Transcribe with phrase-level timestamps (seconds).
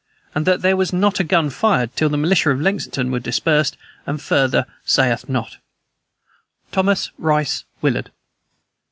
[0.33, 3.77] and that there was not a gun fired till the militia of Lexington were dispersed.
[4.07, 5.57] And further saith not.
[6.71, 8.09] "THOMAS RICE WILLARD."